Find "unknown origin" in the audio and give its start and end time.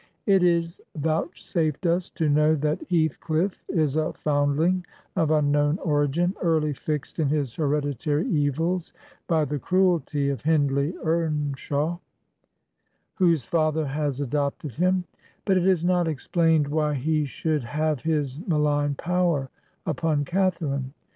5.29-6.33